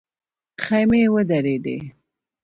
[0.63, 1.77] خيمې ودرېدې.